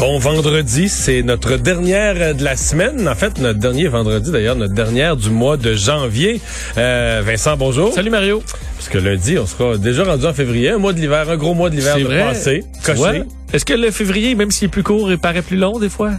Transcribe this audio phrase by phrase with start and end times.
[0.00, 3.06] Bon vendredi, c'est notre dernière de la semaine.
[3.06, 6.40] En fait, notre dernier vendredi d'ailleurs, notre dernière du mois de janvier.
[6.78, 7.92] Euh, Vincent, bonjour.
[7.92, 8.42] Salut Mario.
[8.78, 11.52] Parce que lundi, on sera déjà rendu en février, un mois de l'hiver, un gros
[11.52, 12.20] mois de l'hiver de vrai.
[12.20, 12.64] passé.
[12.82, 13.24] Coché.
[13.52, 16.12] Est-ce que le février, même s'il est plus court, il paraît plus long des fois?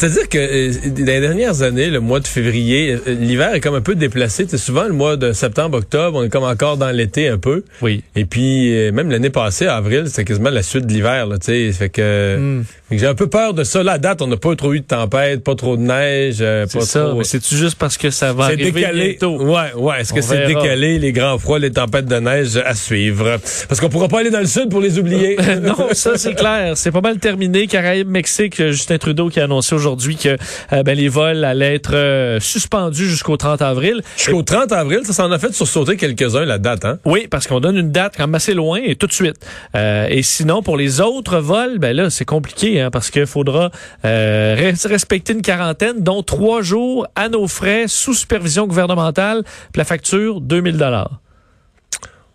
[0.00, 3.74] C'est-à-dire que euh, dans les dernières années, le mois de février, euh, l'hiver est comme
[3.74, 4.46] un peu déplacé.
[4.48, 7.64] C'est souvent le mois de septembre, octobre, on est comme encore dans l'été un peu.
[7.82, 8.02] Oui.
[8.16, 11.26] Et puis euh, même l'année passée, avril, c'était quasiment la suite de l'hiver.
[11.26, 11.72] Là, tu sais.
[11.72, 12.62] fait que, Hmm.
[12.88, 13.80] fait que j'ai un peu peur de ça.
[13.90, 16.78] À date, on n'a pas trop eu de tempête, pas trop de neige, euh, C'est
[16.78, 17.00] pas ça.
[17.10, 17.22] trop.
[17.22, 19.08] C'est-tu juste parce que ça va arriver décalé.
[19.20, 19.36] bientôt?
[19.42, 20.00] Ouais, ouais.
[20.00, 23.36] Est-ce que c'est décalé, les grands froids, les tempêtes de neige à suivre?
[23.68, 25.36] Parce qu'on pourra pas aller dans le sud pour les oublier.
[25.62, 26.72] non, ça c'est clair.
[26.76, 27.66] C'est pas mal terminé.
[27.66, 30.36] Caraïbes, Mexique, Justin Trudeau qui a annoncé aujourd'hui que
[30.72, 34.02] euh, ben, les vols allaient être euh, suspendus jusqu'au 30 avril.
[34.16, 36.98] Jusqu'au 30 avril, ça s'en a fait sursauter quelques-uns, la date, hein?
[37.04, 39.36] Oui, parce qu'on donne une date quand même assez loin et tout de suite.
[39.74, 43.70] Euh, et sinon, pour les autres vols, ben là, c'est compliqué hein, parce qu'il faudra
[44.04, 49.78] euh, res- respecter une quarantaine, dont trois jours à nos frais, sous supervision gouvernementale, puis
[49.78, 51.20] la facture 2000 dollars.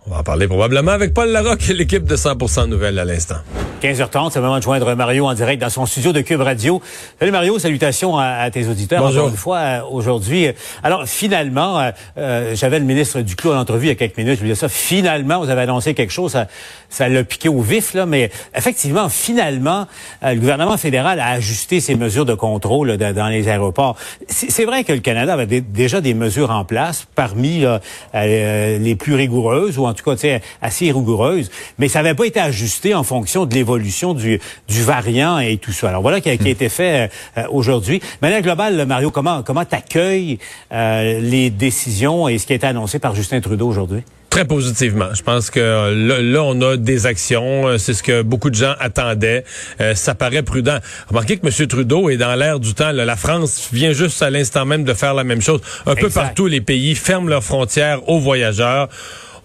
[0.07, 3.37] On va en parler probablement avec Paul Larocque et l'équipe de 100% Nouvelles à l'instant.
[3.81, 6.79] 15h30, c'est le moment de joindre Mario en direct dans son studio de Cube Radio.
[7.19, 9.01] Salut Mario, salutations à, à tes auditeurs.
[9.01, 9.21] Bonjour.
[9.23, 10.47] Encore une fois, euh, aujourd'hui.
[10.83, 14.35] Alors, finalement, euh, euh, j'avais le ministre Duclos en entrevue il y a quelques minutes.
[14.37, 14.69] Je lui disais ça.
[14.69, 16.31] Finalement, vous avez annoncé quelque chose.
[16.31, 16.47] Ça,
[16.89, 18.05] ça l'a piqué au vif, là.
[18.05, 19.87] Mais effectivement, finalement,
[20.23, 23.97] le gouvernement fédéral a ajusté ses mesures de contrôle là, dans- les aéroports.
[24.27, 27.81] C'est vrai que le Canada avait dé- déjà des mesures en place, parmi là,
[28.13, 31.49] les plus rigoureuses, ou en tout cas, tu sais, assez rigoureuses.
[31.79, 35.71] Mais ça n'avait pas été ajusté en fonction de l'évolution du, du variant et tout
[35.71, 35.89] ça.
[35.89, 37.99] Alors voilà qui a, qui a été fait euh, aujourd'hui.
[37.99, 40.37] De manière globale, Mario, comment comment t'accueilles
[40.71, 44.03] euh, les décisions et ce qui a été annoncé par Justin Trudeau aujourd'hui?
[44.29, 45.13] Très positivement.
[45.13, 47.67] Je pense que euh, là, là, on a des actions.
[47.67, 49.45] Euh, C'est ce que beaucoup de gens attendaient.
[49.79, 50.79] Euh, ça paraît prudent.
[51.07, 51.67] Remarquez que M.
[51.67, 52.91] Trudeau est dans l'air du temps.
[52.91, 53.05] là.
[53.05, 55.61] La France vient juste à l'instant même de faire la même chose.
[55.85, 58.89] Un peu partout, les pays ferment leurs frontières aux voyageurs.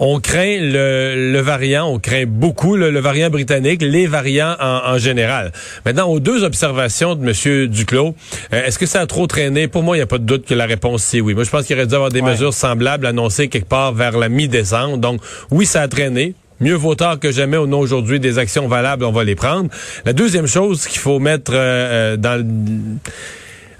[0.02, 4.80] On craint le, le variant, on craint beaucoup le, le variant britannique, les variants en,
[4.94, 5.52] en général.
[5.84, 7.66] Maintenant, aux deux observations de M.
[7.68, 8.14] Duclos,
[8.54, 9.68] euh, est-ce que ça a trop traîné?
[9.68, 11.34] Pour moi, il n'y a pas de doute que la réponse, c'est oui.
[11.34, 12.30] Moi, je pense qu'il aurait dû avoir des Ouais.
[12.30, 14.96] mesures semblables annoncées quelque part vers la mi-décembre.
[14.96, 16.34] Donc, oui, ça a traîné.
[16.60, 17.58] Mieux vaut tard que jamais.
[17.58, 19.68] On a aujourd'hui des actions valables, on va les prendre.
[20.06, 22.44] La deuxième chose qu'il faut mettre euh, euh, dans le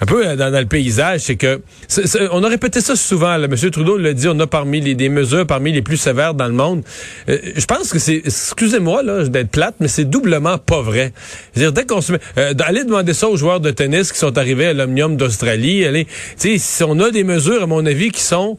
[0.00, 2.96] un peu euh, dans, dans le paysage, c'est que c'est- c'est- on a répété ça
[2.96, 3.36] souvent.
[3.36, 3.46] Là.
[3.46, 3.70] M.
[3.70, 6.54] Trudeau l'a dit, on a parmi les des mesures parmi les plus sévères dans le
[6.54, 6.82] monde.
[7.28, 11.12] Euh, je pense que c'est, excusez-moi là d'être plate, mais c'est doublement pas vrai.
[11.52, 14.36] C'est-à-dire dès qu'on se met, euh, allez demander ça aux joueurs de tennis qui sont
[14.38, 15.84] arrivés à l'Omnium d'Australie.
[15.84, 18.58] Allez, tu sais, si on a des mesures à mon avis qui sont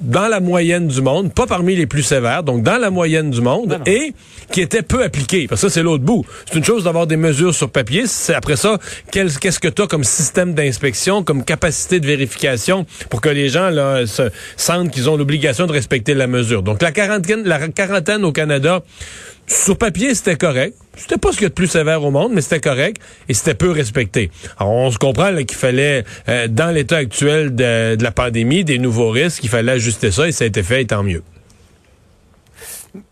[0.00, 3.40] dans la moyenne du monde, pas parmi les plus sévères, donc dans la moyenne du
[3.40, 4.12] monde, et
[4.52, 5.46] qui étaient peu appliquées.
[5.48, 6.24] Parce que ça, c'est l'autre bout.
[6.46, 8.06] C'est une chose d'avoir des mesures sur papier.
[8.06, 8.78] C'est après ça,
[9.10, 13.70] qu'est-ce que tu as comme système d'inspection, comme capacité de vérification pour que les gens
[13.70, 16.62] là, se sentent qu'ils ont l'obligation de respecter la mesure.
[16.62, 18.82] Donc la quarantaine, la quarantaine au Canada,
[19.46, 20.76] sur papier, c'était correct.
[20.96, 23.34] C'était pas ce qu'il y a de plus sévère au monde, mais c'était correct et
[23.34, 24.30] c'était peu respecté.
[24.58, 28.78] Alors, on se comprend qu'il fallait, euh, dans l'état actuel de, de la pandémie, des
[28.78, 31.22] nouveaux risques, il fallait ajuster ça et ça a été fait et tant mieux.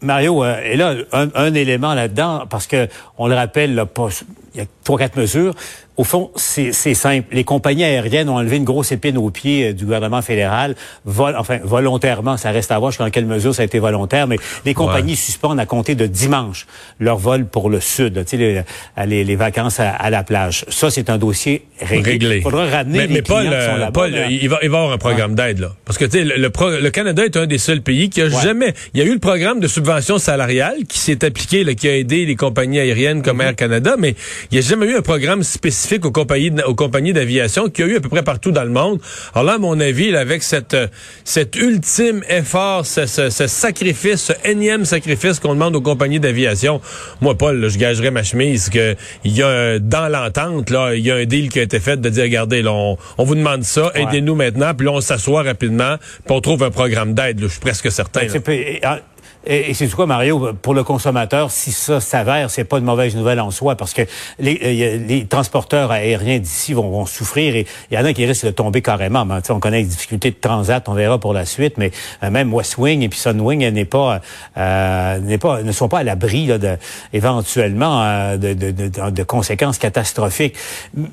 [0.01, 2.89] Mario, euh, et là, un, un élément là-dedans, parce que
[3.19, 4.09] on le rappelle, là, pas-
[4.55, 5.55] il y a trois, quatre mesures.
[5.97, 7.29] Au fond, c'est simple.
[7.33, 10.75] Les compagnies aériennes ont enlevé une grosse épine au pied euh, du gouvernement fédéral,
[11.05, 12.37] vol, enfin volontairement.
[12.37, 15.61] Ça reste à voir jusqu'à quelle mesure ça a été volontaire, mais les compagnies suspendent
[15.61, 16.67] à compter de dimanche
[16.99, 18.63] leur vol pour le sud, là, tu sais, les,
[19.07, 20.65] les, les vacances à, à la plage.
[20.69, 22.13] Ça, c'est un dossier réglé.
[22.13, 22.37] réglé.
[22.39, 23.91] Il faudra ramener mais, les mais Paul, qui sont euh.
[23.93, 26.25] Paul, il, va, il va y avoir un programme d'aide là, parce que tu sais
[26.25, 29.03] le, le, pro- le Canada est un des seuls pays qui a jamais, il y
[29.05, 32.35] a eu le programme de subvention salariale qui s'est appliqué, là, qui a aidé les
[32.35, 33.43] compagnies aériennes comme Mhm.
[33.43, 34.17] Air Canada, mais
[34.51, 37.89] il n'y a jamais eu un programme spécifique aux compagnies, aux compagnies d'aviation qu'il y
[37.89, 39.01] a eu à peu près partout dans le monde.
[39.35, 40.77] Alors là, à mon avis, avec cette,
[41.25, 46.81] cet ultime effort, ce, ce, sacrifice, ce énième sacrifice qu'on demande aux compagnies d'aviation,
[47.21, 51.17] moi, Paul, je gagerais ma chemise qu'il y a dans l'entente, là, il y a
[51.17, 54.35] un deal qui a été fait de dire, regardez, là, on, vous demande ça, aidez-nous
[54.35, 57.41] maintenant, puis là, on s'assoit rapidement, puis on trouve un programme d'aide.
[57.41, 58.21] Je suis presque certain.
[58.47, 59.01] Ben,
[59.47, 63.41] et, c'est quoi, Mario, pour le consommateur, si ça s'avère, c'est pas une mauvaise nouvelle
[63.41, 64.03] en soi, parce que
[64.39, 68.25] les, euh, les transporteurs aériens d'ici vont, vont, souffrir et il y en a qui
[68.25, 69.27] risquent de tomber carrément.
[69.51, 71.91] On connaît les difficultés de transat, on verra pour la suite, mais
[72.23, 74.21] euh, même West Wing et puis Sunwing n'est pas,
[74.57, 76.77] euh, pas, ne sont pas à l'abri de,
[77.13, 80.57] éventuellement euh, de, de, de, de, conséquences catastrophiques.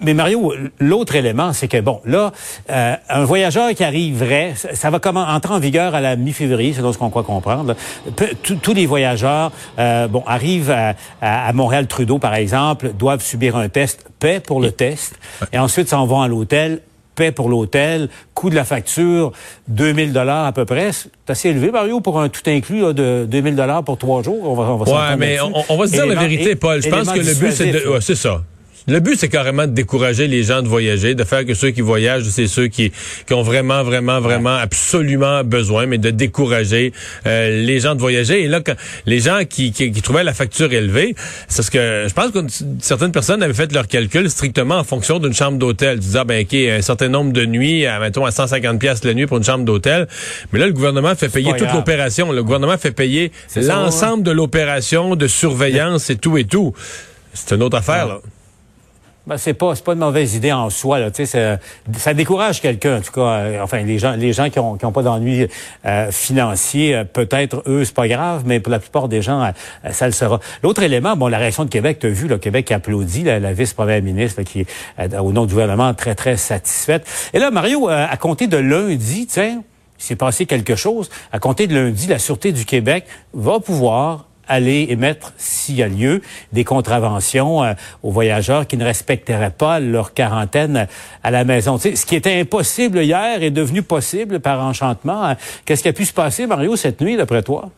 [0.02, 2.32] Mais Mario, l'autre élément, c'est que bon, là,
[2.70, 6.98] un voyageur qui arriverait, ça va comment entrer en vigueur à la mi-février, c'est ce
[6.98, 7.76] qu'on croit comprendre
[8.44, 10.76] tous les voyageurs, euh, bon, arrivent
[11.22, 15.16] à, Montréal-Trudeau, par exemple, doivent subir un test, paient pour le test,
[15.54, 16.82] et ensuite s'en vont à l'hôtel,
[17.16, 19.32] paient pour l'hôtel, coût de la facture,
[19.68, 20.92] 2000 dollars à peu près.
[20.92, 24.40] C'est assez élevé, Mario, pour un tout inclus de 2000 dollars pour trois jours.
[24.44, 26.82] On va, on va ouais, mais on, va se dire la vérité, Paul.
[26.82, 27.88] Je pense que le but, c'est de...
[27.88, 28.42] Ouais, c'est ça.
[28.88, 31.82] Le but, c'est carrément de décourager les gens de voyager, de faire que ceux qui
[31.82, 32.92] voyagent, c'est ceux qui,
[33.28, 36.92] qui ont vraiment, vraiment, vraiment absolument besoin, mais de décourager
[37.28, 38.44] euh, les gens de voyager.
[38.44, 38.74] Et là, quand,
[39.06, 41.16] les gens qui, qui, trouvaient la facture élevée,
[41.48, 42.40] c'est ce que je pense que
[42.80, 46.00] certaines personnes avaient fait leur calcul strictement en fonction d'une chambre d'hôtel.
[46.00, 49.14] Disaient, ah, ben, OK, un certain nombre de nuits, à, mettons, à 150 pièces la
[49.14, 50.08] nuit pour une chambre d'hôtel.
[50.52, 52.32] Mais là, le gouvernement fait payer toute l'opération.
[52.32, 56.74] Le gouvernement fait payer l'ensemble de l'opération de surveillance et tout et tout.
[57.34, 58.22] C'est une autre affaire, là.
[59.32, 62.98] Ben, c'est pas c'est pas une mauvaise idée en soi là, sais ça décourage quelqu'un
[62.98, 65.48] en tout cas euh, enfin les gens les gens qui ont qui ont pas d'ennuis
[65.86, 69.54] euh, financiers euh, peut-être eux c'est pas grave mais pour la plupart des gens
[69.90, 70.42] ça le sera.
[70.64, 74.04] L'autre élément bon la réaction de Québec tu as vu le Québec applaudit la, vice-première
[74.04, 74.66] ministre qui
[74.98, 77.08] est au nom du gouvernement très très satisfaite.
[77.34, 79.64] Et là Mario à compter de lundi, tiens,
[79.98, 84.26] il s'est passé quelque chose, à compter de lundi la sûreté du Québec va pouvoir
[84.52, 86.22] aller émettre, s'il y a lieu,
[86.52, 90.88] des contraventions euh, aux voyageurs qui ne respecteraient pas leur quarantaine
[91.24, 91.78] à la maison.
[91.78, 95.36] Ce qui était impossible hier est devenu possible par enchantement.
[95.66, 97.70] Qu'est-ce qui a pu se passer, Mario, cette nuit, d'après toi?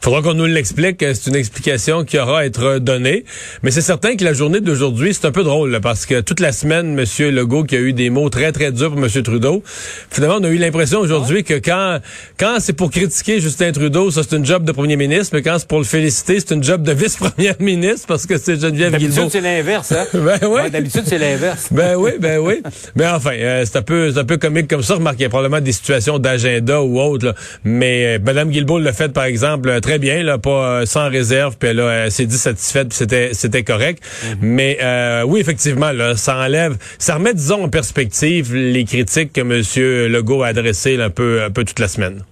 [0.00, 1.00] Faudra qu'on nous l'explique.
[1.00, 3.24] C'est une explication qui aura à être donnée.
[3.62, 6.52] Mais c'est certain que la journée d'aujourd'hui, c'est un peu drôle parce que toute la
[6.52, 7.34] semaine, M.
[7.34, 9.10] Legault qui a eu des mots très, très durs pour M.
[9.22, 9.62] Trudeau,
[10.10, 12.00] finalement, on a eu l'impression aujourd'hui que quand,
[12.38, 15.58] quand c'est pour critiquer Justin Trudeau, ça c'est une job de premier ministre, mais quand
[15.58, 19.14] c'est pour le féliciter, c'est une job de vice-première ministre parce que c'est Geneviève Guilbeault.
[19.16, 20.06] D'habitude, c'est l'inverse, hein?
[20.12, 20.70] ben oui.
[20.70, 21.68] D'habitude, c'est l'inverse.
[21.70, 22.62] ben oui, ben oui.
[22.94, 24.94] Mais enfin, euh, c'est un peu, c'est un peu comique comme ça.
[24.94, 27.34] Remarquez, il y a probablement des situations d'agenda ou autre,
[27.64, 30.50] Mais euh, Mme Guilbeault l'a fait, par exemple, très bien, là, pas
[30.80, 34.02] euh, sans réserve, puis là, elle s'est dit satisfaite, puis c'était c'était correct.
[34.24, 34.36] Mhm.
[34.42, 39.40] Mais euh, oui, effectivement, là, ça enlève, ça remet, disons, en perspective les critiques que
[39.40, 40.10] M.
[40.12, 42.22] Legault a adressées un peu un peu toute la semaine.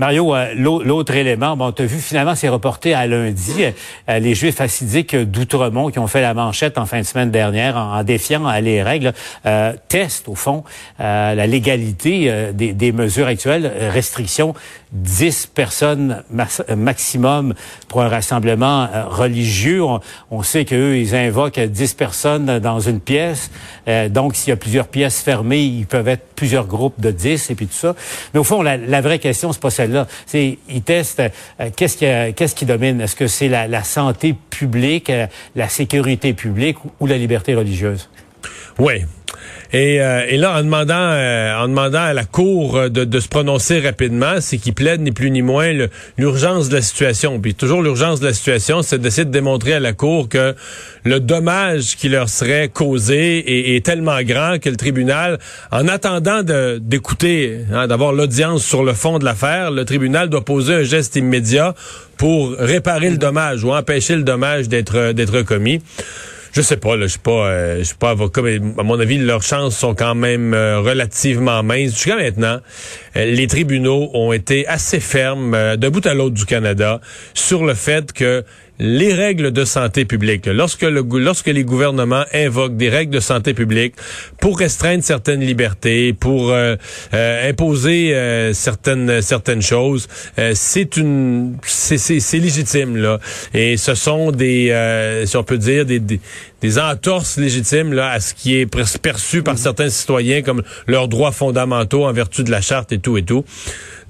[0.00, 3.66] Mario, euh, l'autre élément, bon, tu as vu, finalement, c'est reporté à lundi.
[4.08, 7.76] Euh, les Juifs assidiques d'Outremont qui ont fait la manchette en fin de semaine dernière
[7.76, 9.12] en, défiant les règles,
[9.44, 10.64] euh, testent, au fond,
[10.98, 14.54] la légalité des, mesures actuelles, restrictions
[14.92, 16.22] 10 personnes
[16.74, 17.54] maximum
[17.88, 19.82] pour un rassemblement religieux.
[20.30, 23.50] On, sait qu'eux, ils invoquent 10 personnes dans une pièce.
[24.08, 27.54] donc, s'il y a plusieurs pièces fermées, ils peuvent être plusieurs groupes de 10 et
[27.54, 27.94] puis tout ça.
[28.32, 29.89] Mais au fond, la, la vraie question, c'est pas celle
[30.26, 33.00] C'est, ils testent euh, qu'est-ce qui, qu'est-ce qui domine?
[33.00, 38.08] Est-ce que c'est la, santé publique, euh, la sécurité publique ou la liberté religieuse?
[38.78, 39.04] Oui,
[39.72, 43.80] et, euh, et, là, en demandant, en demandant à la Cour de, de se prononcer
[43.80, 45.72] rapidement, c'est qu'il plaide ni plus ni moins
[46.18, 47.38] l'urgence de la situation.
[47.40, 50.54] Puis toujours l'urgence de la situation, c'est d'essayer de démontrer à la Cour que
[51.04, 55.38] le dommage qui leur serait causé est, tellement grand que le tribunal,
[55.70, 56.42] en attendant
[56.78, 61.16] d'écouter, hein, d'avoir l'audience sur le fond de l'affaire, le tribunal doit poser un geste
[61.16, 61.74] immédiat
[62.16, 65.80] pour réparer le dommage ou empêcher le dommage d'être commis.
[66.52, 68.98] Je sais pas, là, je suis pas, euh, je suis pas avocat, mais à mon
[68.98, 71.92] avis, leurs chances sont quand même euh, relativement minces.
[71.92, 72.58] Jusqu'à maintenant,
[73.16, 77.00] euh, les tribunaux ont été assez fermes d'un bout à l'autre du Canada
[77.34, 78.44] sur le fait que
[78.80, 80.46] les règles de santé publique.
[80.46, 83.94] Lorsque, le, lorsque les gouvernements invoquent des règles de santé publique
[84.40, 86.76] pour restreindre certaines libertés, pour euh,
[87.12, 90.08] euh, imposer euh, certaines certaines choses,
[90.54, 93.20] c'est une c'est légitime là.
[93.52, 96.20] Et ce sont des si on peut dire des, des,
[96.60, 98.66] des entorses légitimes là, à ce qui est
[99.00, 103.16] perçu par certains citoyens comme leurs droits fondamentaux en vertu de la charte et tout
[103.16, 103.44] et tout.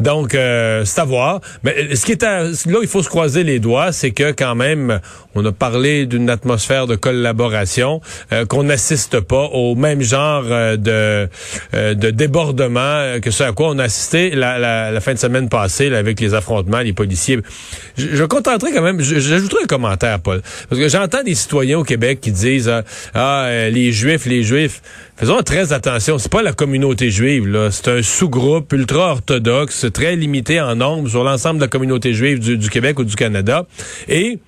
[0.00, 1.40] Donc, euh, c'est à voir.
[1.62, 2.48] Mais ce qui est là,
[2.80, 5.00] il faut se croiser les doigts, c'est que quand même,
[5.34, 8.00] on a parlé d'une atmosphère de collaboration,
[8.32, 11.28] euh, qu'on n'assiste pas au même genre euh, de,
[11.94, 15.90] de débordement que ce à quoi on a assisté la, la, fin de semaine passée
[15.90, 17.38] là, avec les affrontements, les policiers.
[17.98, 21.84] Je, je contenterai quand même, j'ajouterai un commentaire, Paul, parce que j'entends des citoyens au
[21.84, 22.39] Québec qui disent
[23.14, 24.82] ah les Juifs, les Juifs.
[25.20, 27.70] Faisons très attention, c'est pas la communauté juive, là.
[27.70, 32.70] C'est un sous-groupe ultra-orthodoxe, très limité en nombre sur l'ensemble de la communauté juive du,
[32.70, 33.66] Québec ou du Canada.
[34.08, 34.38] Et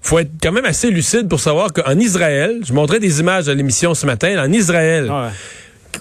[0.00, 3.54] faut être quand même assez lucide pour savoir qu'en Israël, je montrais des images à
[3.54, 5.10] l'émission ce matin, en Israël,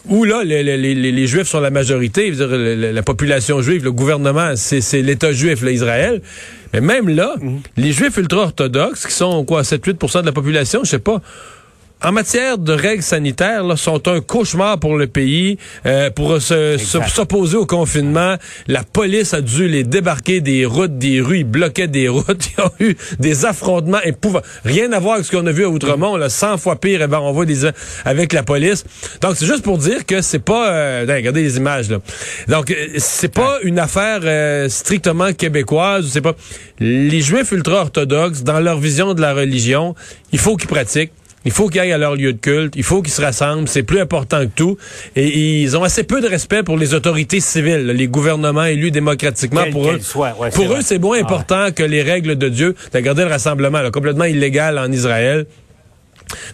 [0.07, 5.61] où là, les, Juifs sont la majorité, la, population juive, le gouvernement, c'est l'État juif,
[5.61, 6.21] l'Israël.
[6.73, 7.61] Mais même là, mhm.
[7.77, 11.21] les Juifs ultra-orthodoxes, qui sont quoi, 7-8% de la population, je sais pas,
[12.03, 15.57] en matière de règles sanitaires, là, sont un cauchemar pour le pays.
[15.85, 18.35] Euh, pour s'opposer au confinement,
[18.67, 21.39] la police a dû les débarquer des routes, des rues.
[21.39, 22.49] Ils bloquaient des routes.
[22.57, 24.47] Ils ont eu des affrontements épouvantables.
[24.63, 26.15] Rien à voir avec ce qu'on a vu à Outremont.
[26.17, 27.01] Là, 100 fois pire.
[27.01, 27.65] Et ben, on voit des
[28.03, 28.83] avec la police.
[29.21, 30.71] Donc, c'est juste pour dire que c'est pas...
[30.71, 31.89] Euh, regardez les images.
[31.89, 31.99] Là.
[32.47, 36.09] Donc, euh, c'est pas une affaire euh, strictement québécoise.
[36.11, 36.33] C'est pas...
[36.79, 39.95] Les Juifs ultra-orthodoxes, dans leur vision de la religion,
[40.31, 41.11] il faut qu'ils pratiquent.
[41.45, 42.73] Il faut qu'ils aillent à leur lieu de culte.
[42.75, 43.67] Il faut qu'ils se rassemblent.
[43.67, 44.77] C'est plus important que tout.
[45.15, 49.69] Et ils ont assez peu de respect pour les autorités civiles, les gouvernements élus démocratiquement.
[49.71, 49.99] pour eux,
[50.53, 52.75] pour eux, c'est moins ah important que les règles de Dieu.
[52.93, 55.45] de garder le rassemblement, complètement illégal en Israël.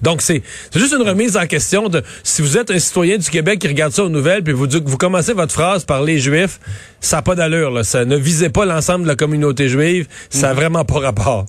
[0.02, 0.44] Donc, c'est
[0.76, 3.94] juste une remise en question de si vous êtes un citoyen du Québec qui regarde
[3.94, 6.60] ça aux nouvelles, puis vous, vous commencez votre phrase par les Juifs,
[7.00, 7.86] ça n'a pas d'allure.
[7.86, 10.08] Ça ne visait pas l'ensemble de la communauté juive.
[10.30, 10.56] Ça n'a mm-hmm.
[10.56, 11.46] vraiment pas rapport.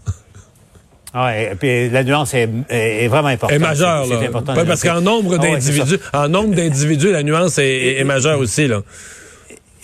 [1.15, 3.57] Ah, et puis la nuance est, est vraiment importante.
[3.57, 4.17] Est majeure, là.
[4.27, 8.67] Important parce qu'en nombre ah d'individus, en nombre d'individus, la nuance est, est majeure aussi,
[8.67, 8.83] là.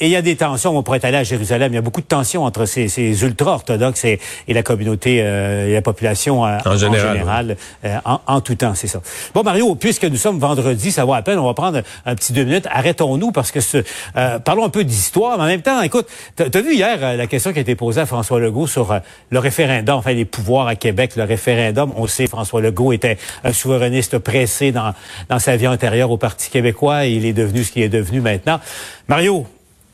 [0.00, 0.76] Et il y a des tensions.
[0.76, 1.73] On pourrait aller à Jérusalem.
[1.73, 5.69] Il y a beaucoup de tensions entre ces, ces ultra-orthodoxes et, et, la communauté euh,
[5.69, 9.00] et la population euh, en, général, euh, en, en, tout temps, c'est ça.
[9.35, 11.38] Bon, Mario, puisque nous sommes vendredi, ça va à peine.
[11.38, 12.69] On va prendre un petit deux minutes.
[12.71, 13.78] Arrêtons-nous parce que ce,
[14.45, 15.37] parlons un peu d'histoire.
[15.38, 18.00] Mais en même temps, écoute, tu as, vu hier la question qui a été posée
[18.00, 18.99] à François Legault sur
[19.31, 21.93] le référendum, enfin les pouvoirs à Québec, le référendum.
[21.97, 24.95] On sait, François Legault était un souverainiste pressé dans,
[25.28, 28.21] dans sa vie antérieure au Parti québécois et il est devenu ce qu'il est devenu
[28.21, 28.61] maintenant.
[29.09, 29.47] Mario,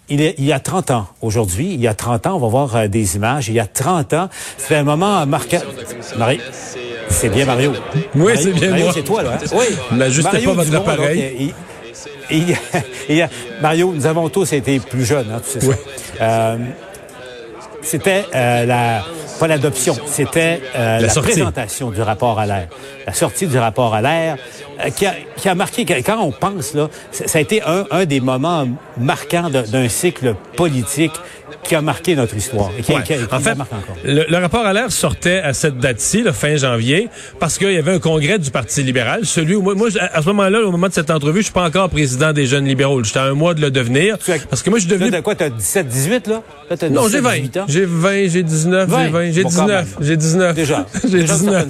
[0.08, 2.49] il, est, il y a 30 ans, aujourd'hui, il y a 30 ans, on va
[2.49, 5.61] voir euh, des images, il y a 30 ans, c'est un moment marquant.
[6.16, 6.40] Marie,
[7.08, 7.73] c'est bien Mario.
[8.14, 9.38] Oui, c'est bien Mario, c'est toi, là.
[9.42, 9.46] Hein?
[9.54, 9.66] Oui.
[9.92, 11.54] N'ajustez pas votre appareil.
[13.62, 15.75] Mario, nous avons tous été plus jeunes, hein, tu sais ça.
[16.20, 16.56] Euh,
[17.82, 19.04] c'était euh, la
[19.38, 22.69] pas l'adoption, c'était euh, la, présentation du rapport à l'air,
[23.07, 24.37] la sortie du rapport à l'air,
[24.81, 25.85] euh, qui, a, qui a marqué.
[25.85, 31.12] Quand on pense là, ça a été un, un des moments marquants d'un cycle politique
[31.64, 33.97] qui a marqué notre histoire et qui, en fait, marque encore.
[34.05, 37.09] Le, rapport à l'air sortait à cette date-ci, le fin janvier,
[37.41, 39.25] parce qu'il y avait un congrès du Parti libéral.
[39.25, 41.64] Celui où moi, moi à ce moment-là, au moment de cette entrevue, je suis pas
[41.64, 43.03] encore président des jeunes libéraux.
[43.03, 44.19] J'étais à un mois de le devenir.
[44.50, 45.11] Parce que moi, je suis devenu.
[45.11, 46.43] T'as quoi, t'as 17, 18 là?
[46.91, 47.33] non, j'ai 20.
[47.69, 50.54] J'ai 20, j'ai 19, j'ai 20, j'ai 19, j'ai 19.
[50.54, 50.87] Déjà.
[51.09, 51.66] j'ai 19.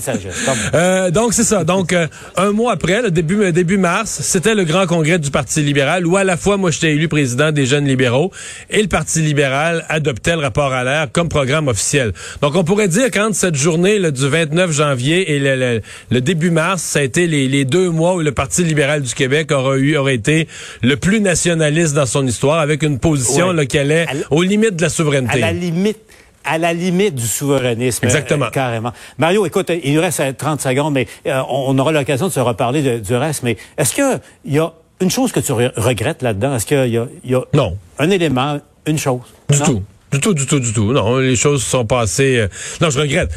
[0.75, 1.65] Euh, donc c'est ça.
[1.65, 2.07] Donc euh,
[2.37, 6.17] un mois après, le début début mars, c'était le grand congrès du Parti libéral où
[6.17, 8.31] à la fois moi j'étais élu président des jeunes libéraux
[8.71, 12.13] et le Parti libéral adoptait le rapport à l'air comme programme officiel.
[12.43, 16.83] Donc, on pourrait dire qu'entre cette journée là, du 29 janvier et le, début mars,
[16.83, 20.15] ça a été les, deux mois où le Parti libéral du Québec aura eu aurait
[20.15, 20.49] été
[20.83, 24.83] le plus nationaliste dans son histoire, avec une position là, qui allait aux limites de
[24.83, 25.43] la souveraineté.
[25.43, 25.99] À la limite
[26.45, 28.05] à la limite du souverainisme.
[28.05, 28.47] Exactement.
[28.47, 28.93] Euh, carrément.
[29.19, 33.01] Mario, écoute, il nous reste 30 secondes, mais euh, on aura l'occasion de se reparler
[33.01, 33.43] du reste.
[33.43, 36.55] Mais est-ce qu'il y a une chose que tu regrettes là-dedans?
[36.55, 37.77] Est-ce qu'il y, y, a non.
[37.99, 39.21] un élément, une chose?
[39.51, 39.83] Du tout.
[40.13, 40.93] Du tout, du tout, du tout.
[40.93, 42.39] Non, les choses sont passées.
[42.39, 42.49] Euh,
[42.81, 43.33] non, je regrette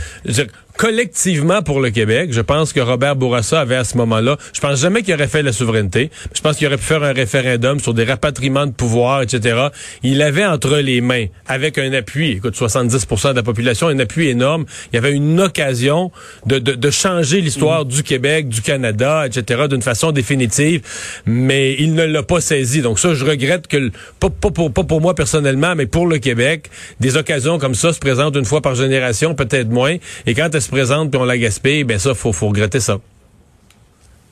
[0.77, 4.79] collectivement pour le Québec, je pense que Robert Bourassa avait à ce moment-là, je pense
[4.79, 6.11] jamais qu'il aurait fait la souveraineté.
[6.33, 9.67] Je pense qu'il aurait pu faire un référendum sur des rapatriements de pouvoir, etc.
[10.03, 14.27] Il avait entre les mains, avec un appui, écoute, 70% de la population, un appui
[14.27, 14.65] énorme.
[14.91, 16.11] Il y avait une occasion
[16.45, 17.87] de, de, de changer l'histoire mm.
[17.89, 19.63] du Québec, du Canada, etc.
[19.69, 20.81] d'une façon définitive,
[21.25, 22.81] mais il ne l'a pas saisi.
[22.81, 26.19] Donc ça, je regrette que, pas, pas, pour, pas pour moi personnellement, mais pour le
[26.19, 26.69] Québec,
[26.99, 29.95] des occasions comme ça se présentent une fois par génération, peut-être moins.
[30.27, 32.97] Et quand présente puis on la gaspille, ben ça, faut, faut regretter ça.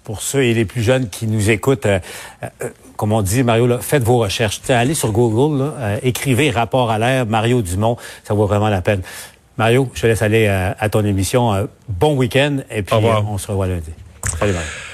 [0.04, 2.00] Pour ceux et les plus jeunes qui nous écoutent, euh,
[2.44, 4.62] euh, comme on dit, Mario, faites vos recherches.
[4.70, 9.02] allez sur Google, euh, écrivez rapport à l'air Mario Dumont, ça vaut vraiment la peine.
[9.58, 11.70] Mario, je te laisse aller à ton émission.
[11.88, 13.92] bon week-end et puis on se revoit lundi.
[14.38, 14.68] Salut, Mario.